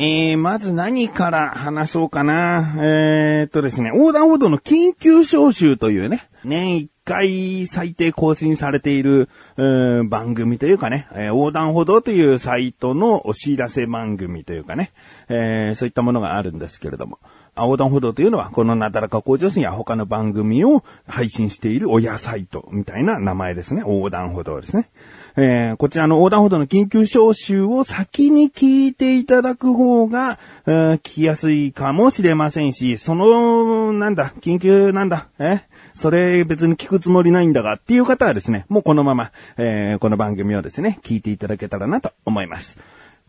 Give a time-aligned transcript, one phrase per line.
[0.00, 2.76] えー、まず何から話そうかな。
[2.78, 14.92] えー、っとですね、横断歩道の緊急招集というね、年1回最低更新されている、うん番組というかね、えー、横断歩道というサイトのお知らせ番組というかね、
[15.28, 17.18] えー、そういったものがあるんですけれども。
[17.62, 23.80] 横断歩道というのは、このなだらか向上心や他の番組を配信している親サイトみたいな名前ですね。
[23.80, 24.88] 横断歩道ですね。
[25.36, 35.60] えー、こちらの横断歩道の緊急招集を先に聞いていただく方が、えー、聞きやすいかもしれませんし、その、なんだ、緊急なんだ、え？
[35.94, 42.78] それ別に聞くつもりないんだがっていう方はですね、もうこのまま、えー、この番組をですね、聞いていただけたらなと思います。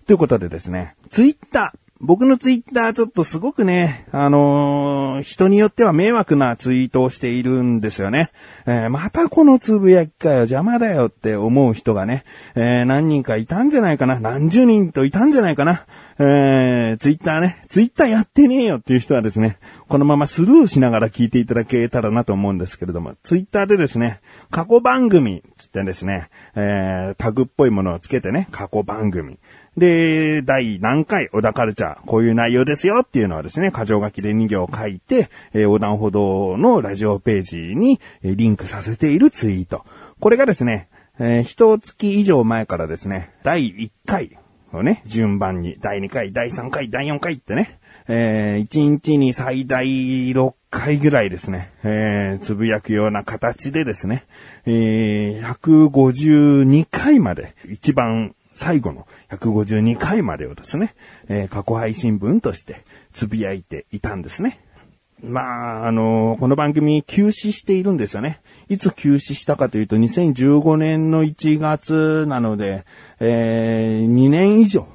[0.06, 8.32] ということでですね、ツイッター、僕のツイッターちょっとすごくね、あのー、人によっては迷惑なツイートをしているんですよね。
[8.66, 12.24] えー、またこのつぶやきかよ、邪魔だよって思う人がね、
[12.56, 15.86] えー、何人かいたんじゃないかな、何十人といたんじゃないかな。
[16.20, 19.58] えー、ツイッターね、ツイッターやってねえよっていう人はですね、
[19.90, 29.38] このままスルーしながら聞いていただけたらなと思うんですけれども、ツイッターでですね、過去番組つってですね、えー、タグっぽいものをつけてね、過去番組。
[29.80, 39.86] で、第何回、小田カルチャー、こういう内容ですよっていうのはですね、過剰書きで2行書いて、えー、横断歩道のラジオページに、えー、リンクさせているツイート。
[40.20, 44.38] これがですね、えー、一月以上前からですね、第1回
[44.72, 54.26] をね、順番に、第2回、第3回、第4回ってね、えー、1日に最大6回ぐらいですね、えー、つぶやくような形でですね、
[54.66, 60.94] えー、152回まで、一番最後の152回までをですね、
[61.30, 64.60] えー、過去配信分として呟いていたんですね。
[65.24, 68.42] まあ、あのー、この番組休止しているんですよね。
[68.68, 72.84] いつ休止したかというと2015年の1月なので、
[73.22, 74.90] えー、2年以上、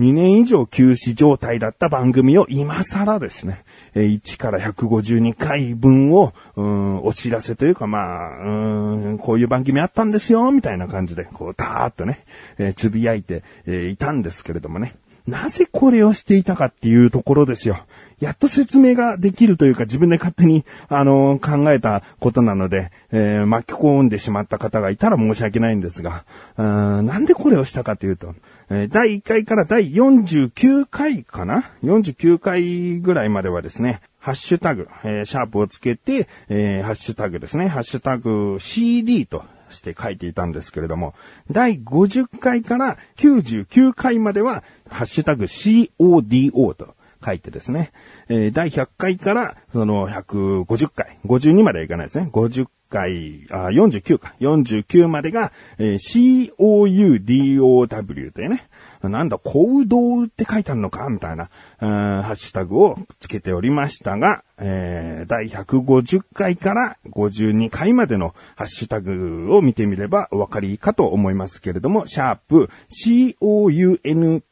[0.00, 12.24] 2年以上休止状態だった番組を今更ですね、え1から152回分を、うん、お知らせというか、まあ、うん、こういう番組あったんですよ、みたいな感じで、こう、たーっとね、
[12.58, 14.94] え、つぶやいて、え、いたんですけれどもね。
[15.26, 17.84] なぜこれをしていたかっていうところですよ。
[18.20, 26.24] やっと説明ができるというか自分で勝手に、あのー、考えたことなので、えー、巻き込んでしまった方がいたら申し訳ないんですが、
[26.56, 28.34] うんなんでこれをしたかというと、
[28.70, 41.14] え、第1回から第49回かな ?49 回ぐらいまではですね、ハッシュタグ、えー、シャープをつけて、えー、ハッシュタグですね、ハッシュタグ CD として書いていたんですけれども、
[41.50, 46.94] 第50回から99回までは、ハッシュタグ CODO と
[47.24, 47.90] 書いてですね、
[48.28, 54.34] えー、第100回からその150回、52まではいかないですね、50回、あ、49か。
[54.40, 58.68] 49までが、えー、COUDOW というね、
[59.02, 61.48] なんだ、行動って書いてあるのかみたいな、
[61.78, 74.50] ハッシュタグをつけておりましたが、えー、第150回から52回までのハッシュタグを見てみればお分かりかと思いますけれども、シャープ COUNTDOWN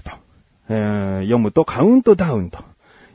[0.00, 0.10] と、
[0.68, 2.64] えー、読むとカウントダウンと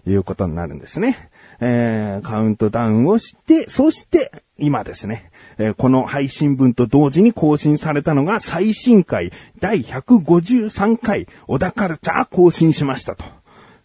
[0.08, 1.30] いうことになるんですね。
[1.68, 13.26] えー、カウントダウンをして、そして、今ですね、えー、この配信分と同時に更新されたのが最新回第153回小田カルチャー更新しましたと。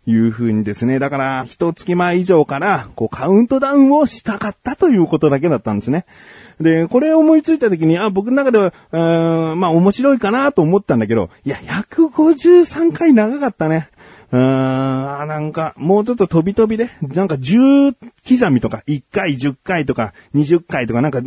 [0.06, 6.06] いう風にですね、だから、一月前以上から、こう、カウントダウンをしたかったということだけだったんですね。
[6.58, 13.90] で、これ思いついた時に、あ、僕の中では、うーん、まあ面白いかなと思ったんだけど、いや、153回長かったね。
[14.32, 17.94] うーん、なんか、もうちょっと飛び飛びで、なんか10
[18.28, 21.20] 刻みとか、1回、10回とか、20回とか、なんか、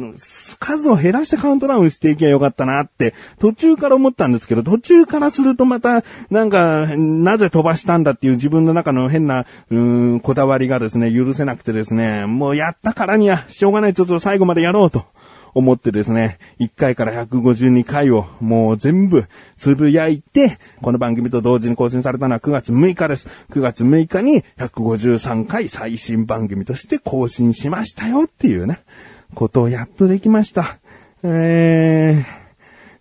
[0.59, 15.05] 数を減らしてカウントダウンしていけばよかったなって、途中から思ったんですけど、途中からするとまた、なんか、なぜ飛ばしたんだっていう自分の中の変な、うーん、こだわりがですね、許せなくてですね、もうやったからには、しょうがない、ちょっと最後までやろうと。
[15.53, 19.25] 思ってですね、1回から152回をもう全部
[19.57, 23.27] つぶやいて、この番組と同時に更新されたのは9月6日です。
[23.51, 28.79] 9月6日に153回最新番組として更新しましたよっていうね、
[29.35, 30.79] ことをやっとできました。
[31.23, 32.25] え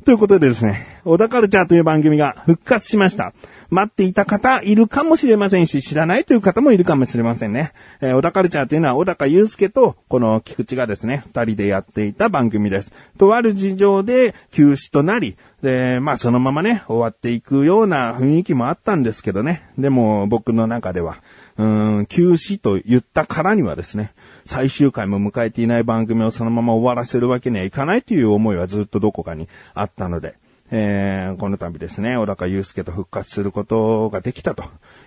[0.01, 3.33] ー、ということでですね、小田カルチャーという番組が復活しました。
[3.73, 7.73] 待っていた方いるかもしれませんし、知らないという方もいるかもしれませんね。
[8.03, 12.93] えー、小田カルチャーというのは小高祐介とこの菊池がですね、二人でやっていた番組です。
[13.17, 19.63] とある事情で休止となり、で、まあそのままね、終わっていくような雰囲気もあったんですけどね。
[19.79, 21.23] でも僕の中では、
[21.57, 24.13] うーん、休止と言ったからにはですね、
[24.45, 30.35] 最終回も迎えていない番組をそのまま終わらせるわけにはいかないという思いはずっとどこかにあったので、
[30.75, 34.65] えー、この度ですね、小高祐介と復活することができたと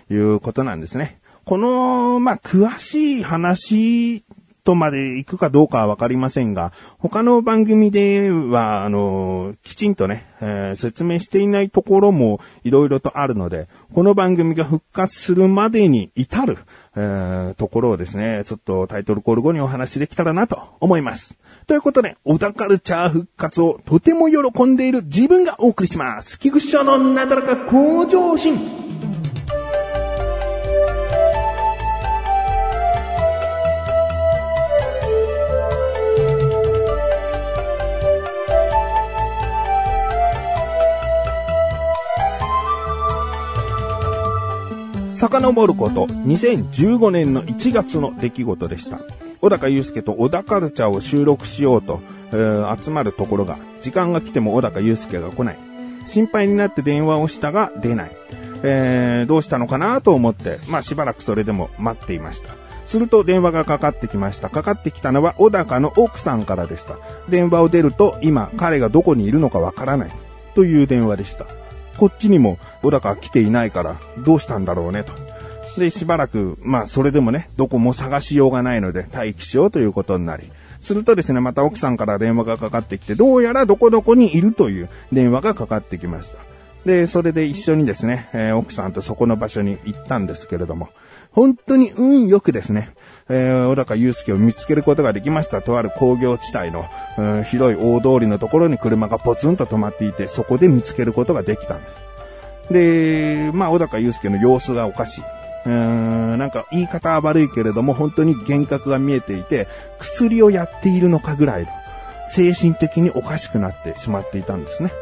[0.08, 1.18] いうことなんですね。
[1.44, 4.24] この、まあ、詳しい話
[4.66, 16.58] とまで行くかどうかはわかりませんが、他の番組では、あの、きちんとね、えー、説明していないところもいろいろとあるので、この番組が復活するまでに至る、
[16.96, 21.36] えー、ところをですね、ちょっとタイトルコール後にお話できたらなと思います。
[21.68, 26.40] ということで、小田カルチャー復活をとても喜んでいる自分がお送りします。
[26.40, 28.85] 菊池のなだらか向上心。
[45.16, 49.00] 遡ること2015年の1月の出来事でした。
[49.40, 52.00] 小高祐介と小田カルチャーを収録しようと、
[52.32, 55.58] えー、集まるところが、時間が来ても小高祐介が来ない。
[56.06, 58.16] 心配になって電話をしたが出ない。
[58.62, 62.54] えー、どうしたのかなと思って、まあしばらくそれでも待っていました。
[62.84, 64.50] すると電話がかかってきました。
[64.50, 66.98] かかってきたのは小高の奥さんからでした。
[67.28, 70.10] 電話を出ると今彼がどこにいるのかわからない。
[70.54, 71.46] という電話でした。
[71.96, 75.12] こっちにも小高来ていないからどうしたんだろうねと。
[75.78, 80.50] で、しばらく、まあそれでもね、どこも探しようがないので待機しようということになり、
[80.80, 86.38] するとですね、また奥さんから電話がかかってきて、どうやらどこどこにいるという電話がかかってきました。
[86.86, 90.88] で、それで一緒にですね、えー、奥さんとそこの場所に行ったんですけれども、
[91.32, 92.94] 本当に運よくですね、
[93.28, 95.62] えー、小高祐介を見つけることができました。
[95.62, 96.86] とある工業地帯の、
[97.18, 101.86] うん、広い大通りのところに車がポツンと止まっていて、そこで見つけることができたんで
[102.68, 102.72] す。
[102.72, 105.24] で、まあ、小高祐介の様子がおかしい。
[105.66, 109.66] うーん、なんか言い方は悪いけれども、本当に幻覚が見えていて、
[109.98, 111.68] 薬をやっているのかぐらいの、
[112.28, 114.92] 精神的におかしくなってしまっていたんですね。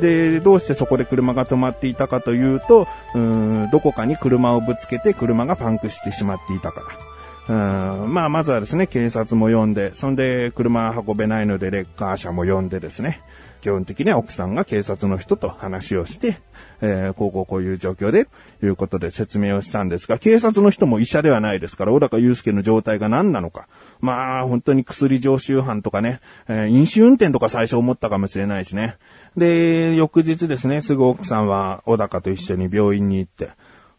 [0.00, 7.07] で、どうしてそこで車が止まっていたかというと、うーん、どこかに車をぶつけて車がパンクしてしまっていたから。
[7.48, 13.22] うんまあ、まずはですね、警察も呼んで、そんで車運べないのでレッカー車も呼んでですね、
[13.62, 16.38] 基本的には奥さんが警察の人と話をして、
[16.80, 18.28] えー、こうこうこういう状況で、
[18.62, 23.66] いうことで説明をしたんですが、警察の人も医者ではないですから、小高祐介の状態が何なのか。
[24.00, 28.96] まあ、本当に薬常習犯とかね、えー、飲酒運転とか最初思ったかもしれないしね。
[29.36, 33.50] で、翌日ですね、すぐ奥さんは小高と一緒に病院に行って、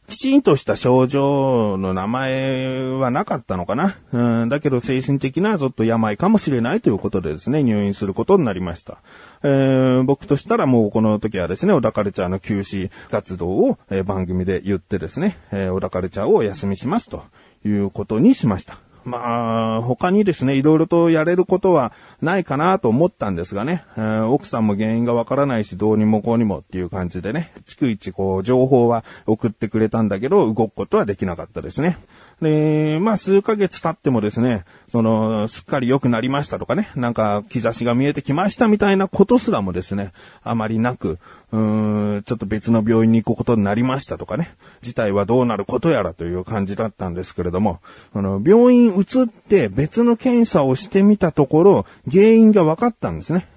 [0.10, 3.96] きちんとした症状の名前はなかったのかな。
[4.12, 8.98] うん、だけど精神的なちょっと病かもしれないということでですね、入院することになりました。
[9.44, 17.24] えー、僕としたらもうこの時はですね、小田カルチャーの休止活動を、えー、番組で言ってですね、えー、小田カルチャーをお休みしますと
[17.64, 18.89] いうことにしました。
[19.10, 21.92] まあ、他にですね、いろいろとやれることは
[22.22, 31.98] ないかなと思ったんですがね、えー、奥さんも原因がわからないし、どうにもこうにもっていう感じでね、逐一こう、情報は送ってくれたんだけど、動くことはできなかったですね。
[32.42, 40.14] で、まあ数ヶ月経ってもですね、その、すっかり良くなりましたとかね、なんか兆しが見えてきましたみたいなことすらもですね、
[40.44, 41.20] あまりなく、
[41.52, 47.80] うーん、ちょっと別の病院に行くことになりましたとかね、事態はどうなることやらという感じだったんですけれども、
[48.14, 53.48] あの、病院移って別の検査をしてみたところ、原因が分かったんですね。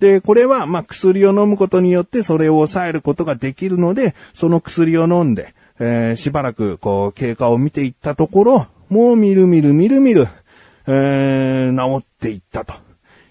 [0.00, 10.28] で、これは、まあ、薬を飲むことによってそれを抑えることができるので、その薬を飲んで、えー、しばらく、こう、経過を見ていったところ、もうみるみるみるみる、
[10.86, 12.74] えー、治っていったと。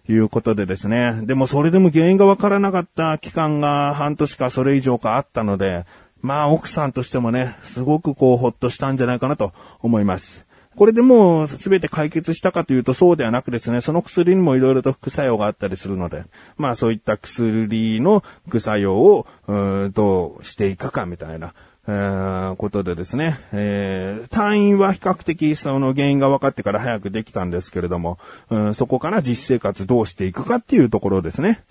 [0.10, 1.22] いうことでですね。
[1.24, 5.86] でもそれでも原因がわからなかった期間が半年かそれ以上かあったので、
[6.22, 10.46] まあ奥さんとしてもね、すごくこうほっとしたんじゃないかなと思います。
[10.76, 16.24] これでもう全て解決したかというとそうではなくですね、その薬にも色々と副作用があったりするので、
[16.58, 21.54] まあそういった薬の副作用を、うどうしていくかみたいな、
[21.88, 28.20] えー、ことでですね、えー、退院は比較的その原因が分かってから早くできたんですけれども、
[28.50, 31.64] うん、そこから実生活どうしていくかっていうところですね。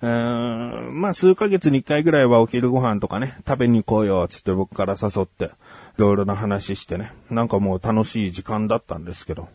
[0.00, 5.48] えー、まあ数ヶ月に一回ぐらいはお昼ご飯とかね、食べに行こうよ、つって僕から誘って、い
[5.96, 9.48] ろいろな話してね、なんかもう楽しい時間だったんですけど、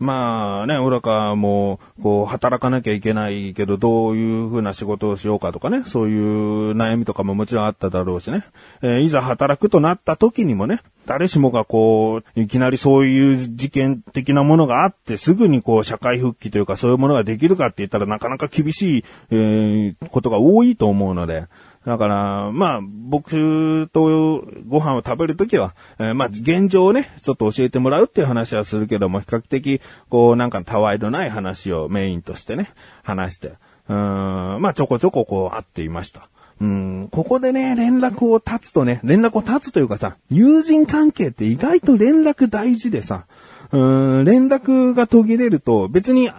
[0.00, 8.44] まあね、小高も、こう、働かなきゃいけないけど、どういうふうな仕事をしようかとかね、そういう悩みとかももちろんあっただろうしね。
[8.82, 21.44] えー、いざ働くとなった時にもね、誰しもがこう、いきなりそういう事件的なものがあって、すぐにこう、社会復帰というかそういうものができるかって言ったらなかなか厳しい、えー、ことが多いと思うので、
[21.84, 32.70] だから、まあ、僕とご飯を食べるときは、えー、まあ、現状をね、ちょっと教えてもらうっていう話はするけども、比較的、こう、なんか、たわいのない話をメインとしてね、
[33.02, 33.54] 話して、
[33.88, 36.28] うん、まあ、ちょこちょここう、会っていました。
[36.60, 43.26] うん、ここでね、連絡を立つとね、連絡を立つというかさ、友人関係って意外と連絡大事でさ、
[43.72, 46.30] うん、連絡が途切れると別に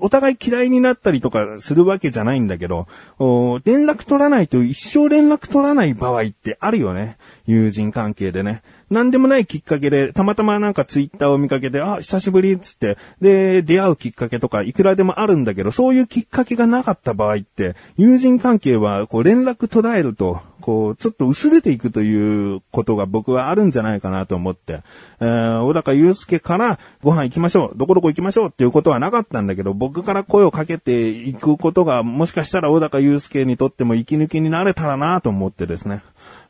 [0.00, 7.18] お互い嫌いになったりとかするわけじゃないんだけど、お連絡取らないと一生連絡取らない場合ってあるよね。
[7.46, 8.62] 友人関係でね。
[8.90, 24.80] なんでもないきっかけで、たまたまなんかツイッターを見かけて、あ、久しぶりっつって、で、出会うきっかけとかいくらでもあるんだけど、そういうきっかけがなかった場合って、友人関係はこう連絡途絶えると、こう、ちょっと薄れていくということが僕はあるんじゃないかなと思って、
[25.20, 36.02] えー、小高祐介からご飯行きましょう、どこどこ行きましょうっていうことはなかったんだけど、僕から声をかけていくことが、もしかしたら小高祐介にとっても息抜きになれたらなと思ってですね、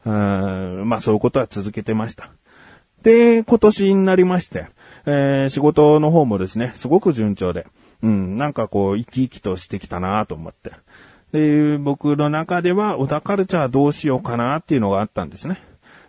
[0.04, 2.30] えーまあそういうことは続けてました。
[3.02, 4.66] で、今年になりまして、
[5.06, 7.66] えー、仕事の方もですね、すごく順調で、
[8.02, 10.72] うん、なんかこう、生き生きとしてきたなと思って。
[11.32, 15.60] で、僕の中では、小田カルチャーどうしようかなっていうのがあったんですね。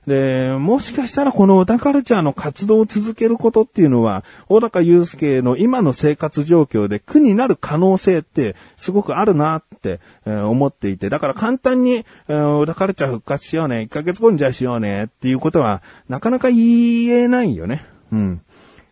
[0.08, 17.86] で、もしかしたらこの小田カルチャーの活動を続けることっていうのは、小高祐介の今の生活状況で苦になる可能性ってすごくあるなって思っていて、だから簡単に小田カルチャー復活しようね、1ヶ月後にじゃあしようねっていうことはなかなか言えないよね。
[18.12, 18.42] うん。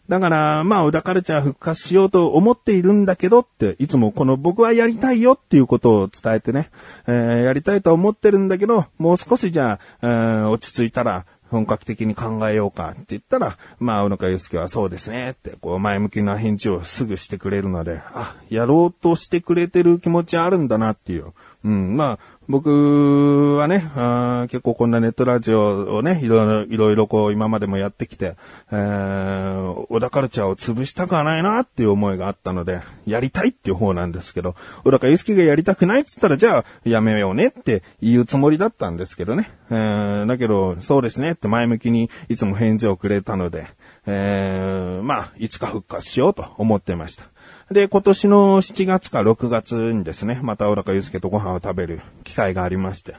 [0.09, 6.71] だから、まあ、小田カルチャー復活しようと思っているんだけどって、いつもこの僕はやりたいよっていうことを伝えてね、
[7.07, 21.33] えー、やりたいと思ってるんだけど、もう少しじゃあ、えー、落ち着いたら、本格的に考えようかって言ったら、まあ、小野祐介はそうですねって、こう、前向きな返事をすぐしてくれるので、あ、やろうとしてくれてる気持ちあるんだなっていう。
[21.63, 28.37] うん、まあ、僕はね、あ結構こんなネットラジオをね、いろいろ、いろいろこう今までもやってきて、
[28.71, 39.51] えー、小田カルチャーを潰したくはないなっていう思いがあったので、やりたいっていう方なんですけど、小高祐介がやりたくないっつったら、じゃあやめようねって言うつもりだったんですけどね。
[39.69, 43.67] えー、だけど、そうですねって前向きにいつも返事をくれたので、
[44.11, 47.25] えー、まあ、いつか復活しようと思ってました。
[47.71, 53.15] で、今年の7月か6月にですね、また小高祐介とご飯を食べる機会がありまして。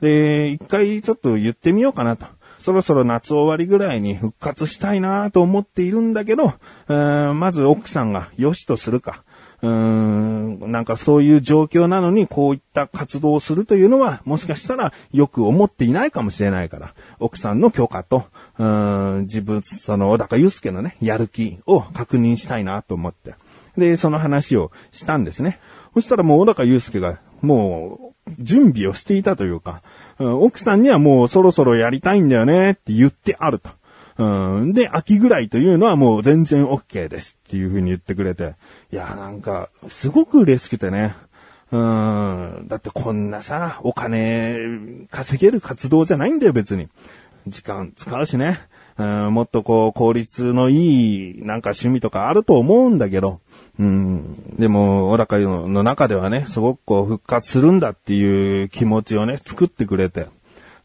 [0.00, 2.26] で、一回ちょっと言ってみようかなと。
[2.58, 6.54] そろそろ夏終わりぐらいに復活したいなと思っているんだけど、
[6.88, 9.22] まず奥さんが良しとするか。
[9.62, 18.24] うーん、なんかそういう状況なのにこういった活動をするというのはもしかしたらよく思っていないかもしれないから、奥さんの許可と、
[18.58, 23.34] うーん、自分、その小高祐介のね、やる気を確認したいなと思って。
[23.78, 25.58] で、その話をしたんですね。
[25.94, 29.82] そしたらもう小高祐介がもう準備をしていたというか、
[30.18, 33.70] 奥さんにはもうそろそろやりたいんだよねって言ってあると。
[34.18, 38.54] うん、で、秋ぐらいというのはもう全然 OK ですっていう風に言ってくれて、
[38.92, 41.14] いや、なんか、すごく嬉しくてね。
[41.70, 46.88] うん、だってこんなさ、お金稼げる活動じゃないんだよ別に。
[47.46, 48.60] 時間使うしね。
[48.98, 53.40] うん、もっとこう効率のいいなんか趣味とかあると思うんだけど、
[53.78, 54.56] うん。
[54.58, 60.26] でも、小高の中ではね、すごくこう復活するんだっていう気持ちをね、作ってくれて。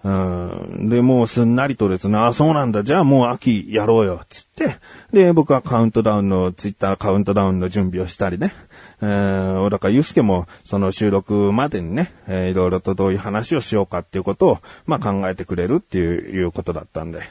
[0.07, 0.89] うん。
[0.89, 2.83] で、もうすんなりとですね、あ、そうなんだ。
[2.83, 4.21] じゃあもう秋やろうよ。
[4.29, 4.77] つって。
[5.11, 8.53] で、僕はカウントダウンの、ツイッターカウントダウンの準備をしたりね。
[9.01, 17.23] えー、小高祐介も、その収録までにね、えー、いろいろとどういう話をしようかっていうことを、まあ考えてくれるっていう、いうことだったんで。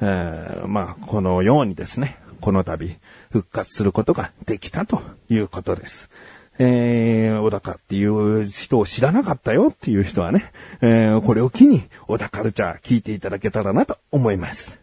[0.00, 2.98] えー、まあ、このようにですね、この度、
[3.30, 6.08] 復活することができたということです。
[6.58, 14.80] えー、小高っていう人を知らなかったよっていう人はね、えー、これを機に小高カルチャー聞いていただけたらなと思います。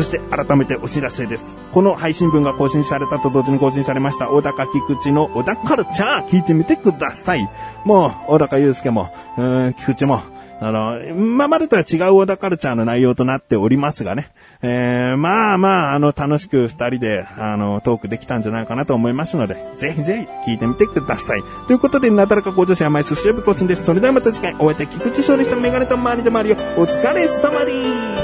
[0.00, 1.54] そして改めてお知らせです。
[1.72, 7.46] この配信分が更新されたと同時に更新されました小高菊池の小高カルチャー聞いてみてください。
[7.84, 10.22] もう、小高祐介も、うん、菊池も、
[10.62, 14.30] あの、今までとは違う小田カルチャーの内容となっておりますがね。
[14.62, 21.42] えー、まあまあ、あの、楽しく二人で、あの、トークできたんじゃないかなと思いますので、ぜひぜひ聞いてみてください。
[21.66, 23.84] ということで、なだらか向上心甘い寿司呼ぶコツです。
[23.84, 26.56] それではまた次回、お会いいた菊池勝利したメガネと周りでもあるよ。
[26.78, 27.72] お疲れ様で
[28.16, 28.19] す。